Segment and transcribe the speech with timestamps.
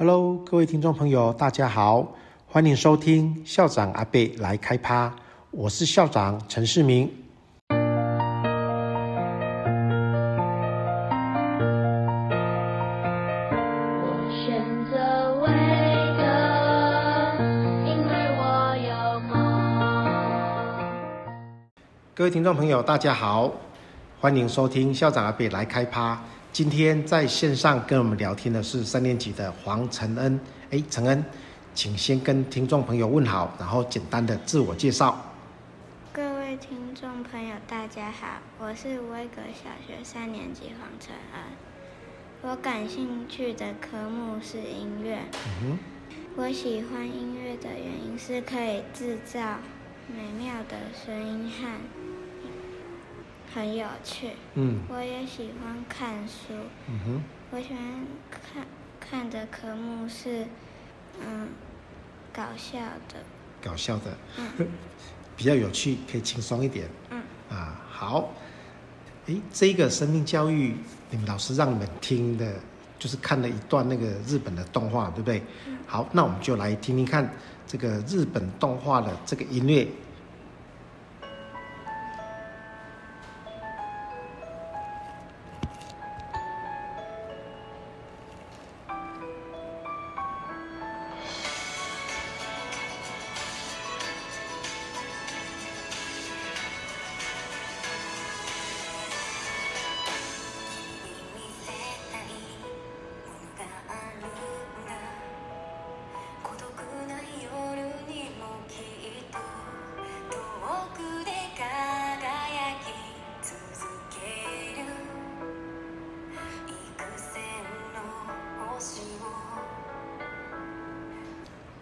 [0.00, 2.06] Hello，各位听众朋友，大家好，
[2.46, 5.12] 欢迎收听校长阿贝来开趴，
[5.50, 7.10] 我是校长陈世明。
[7.68, 7.76] 我
[14.30, 15.48] 选择维
[16.14, 16.22] 格，
[17.90, 19.34] 因为我有梦。
[22.14, 23.50] 各位听众朋友，大家好，
[24.20, 26.22] 欢迎收听校长阿贝来开趴。
[26.50, 30.40] 今天在线上跟我们聊天的是三年级的黄承恩。
[30.70, 31.24] 哎，承恩，
[31.74, 35.24] 请先跟听众朋友问好，然后简单的自我介绍。
[36.12, 38.26] 各位听众朋友，大家好，
[38.58, 41.42] 我是威格小学三年级黄承恩。
[42.42, 45.18] 我感兴趣的科目是音乐。
[45.32, 45.78] 嗯哼。
[46.36, 49.58] 我喜欢音乐的原因是可以制造
[50.08, 52.07] 美妙的声音和。
[53.58, 56.54] 很有趣，嗯，我也喜欢看书，
[56.88, 58.64] 嗯哼，我喜欢看
[59.00, 60.46] 看的科目是，
[61.20, 61.48] 嗯，
[62.32, 63.16] 搞笑的，
[63.60, 64.68] 搞笑的，嗯，
[65.36, 67.20] 比较有趣，可以轻松一点，嗯，
[67.50, 68.30] 啊，好，
[69.26, 70.76] 诶，这个生命教育，
[71.10, 72.54] 你们老师让你们听的，
[72.96, 75.42] 就是看了一段那个日本的动画，对不对？
[75.66, 77.28] 嗯，好，那我们就来听听看
[77.66, 79.88] 这个日本动画的这个音乐。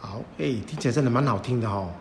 [0.00, 1.92] 好，哎，听起来真的蛮好听的哦。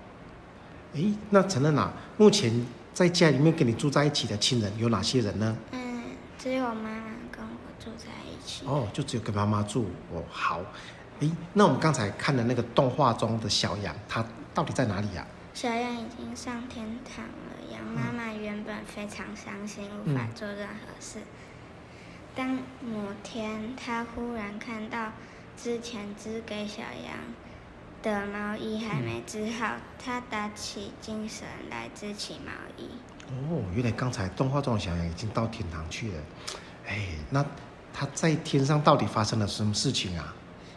[0.95, 5.56] 哎，那承恩啊，目前在家里面跟你住在一起的亲人有哪些人呢？
[5.72, 6.03] 嗯，
[6.38, 8.66] 只有妈妈跟我住在一起。
[8.66, 10.24] 哦，就只有跟妈妈住哦。
[10.31, 10.62] 好，
[11.19, 15.28] 哎，那我们刚才看的那个动画中的小羊，它到底在哪里呀？
[15.53, 17.72] 小羊已经上天堂了。
[17.72, 21.19] 羊妈妈原本非常伤心，嗯、无法做任何事。
[22.34, 25.12] 当某天，她忽然看到
[25.57, 27.18] 之前织给小羊
[28.02, 32.90] 的毛衣还没织好，他打起精神来织起毛衣。
[33.28, 36.18] 哦，原来刚才动画中的小羊已经到天堂去了。
[36.88, 37.46] 哎，那
[37.94, 40.34] 他在天上到底发生了什么事情啊？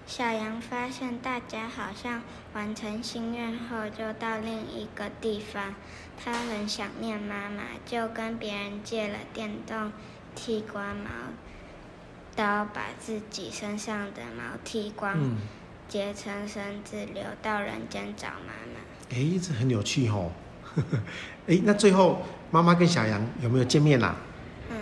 [0.07, 2.21] 小羊发现大家好像
[2.53, 5.75] 完成心愿后就到另一个地方，
[6.23, 9.93] 他很想念妈妈，就跟别人借了电动
[10.35, 11.09] 剃光毛
[12.35, 15.15] 刀，把自己身上的毛剃光。
[15.17, 15.37] 嗯
[15.93, 18.81] 结成绳子，流到人间找妈妈。
[19.11, 20.33] 哎，这很有趣哦。
[21.47, 24.17] 哎，那最后妈妈跟小羊有没有见面啦、啊？
[24.71, 24.77] 嗯，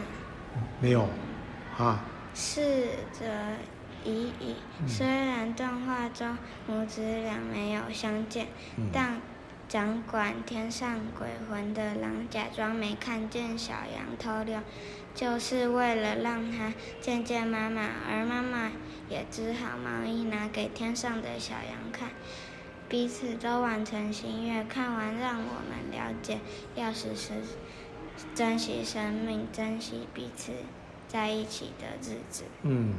[0.80, 1.08] 没有。
[1.76, 2.04] 啊。
[2.32, 3.26] 逝者
[4.04, 4.54] 已矣。
[4.86, 6.38] 虽然动画中
[6.68, 8.46] 母子俩没有相见，
[8.76, 9.20] 嗯、但
[9.70, 14.60] 掌管天上鬼魂的狼假装没看见小羊偷溜。
[15.14, 18.72] 就是为了让他见见妈妈，而妈妈
[19.08, 22.10] 也织好毛衣拿给天上的小羊看，
[22.88, 24.66] 彼此都完成心愿。
[24.66, 26.40] 看完，让我们了解
[26.74, 27.30] 要时时
[28.34, 30.50] 珍惜生命，珍惜彼此
[31.06, 32.42] 在一起的日子。
[32.62, 32.92] 嗯，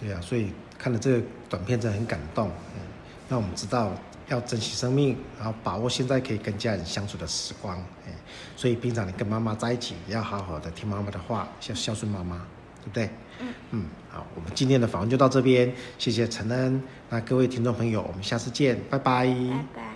[0.00, 2.48] 对啊，所以看了这个短片真的很感动。
[2.76, 2.82] 嗯，
[3.28, 3.92] 那我们知道。
[4.28, 7.76] 要珍惜生命，然后把握现在可以跟家人相处的时光。
[8.06, 8.12] 哎，
[8.56, 12.36] 所以平常你跟妈妈在一起，也要好好的听妈妈的话，孝孝顺妈妈，
[12.82, 13.10] 对不对？
[13.40, 16.82] 嗯嗯，好，我们今天的访问就到这边，谢谢陈恩。
[17.08, 19.26] 那各位听众朋友，我们下次见，拜拜。
[19.26, 19.87] 拜拜。